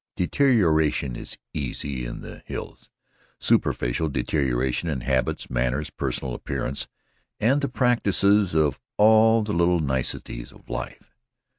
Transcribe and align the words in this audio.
Deterioration 0.15 1.15
is 1.15 1.37
easy 1.53 2.05
in 2.07 2.21
the 2.21 2.41
hills 2.47 2.89
superficial 3.39 4.09
deterioration 4.09 4.89
in 4.89 5.01
habits, 5.01 5.47
manners, 5.47 5.91
personal 5.91 6.33
appearance 6.33 6.87
and 7.39 7.61
the 7.61 7.69
practices 7.69 8.55
of 8.55 8.79
all 8.97 9.43
the 9.43 9.53
little 9.53 9.79
niceties 9.79 10.51
of 10.51 10.67
life. 10.71 11.13